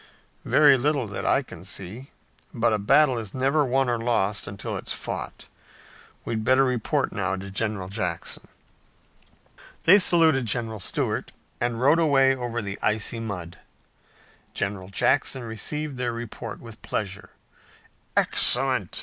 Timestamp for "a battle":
2.73-3.19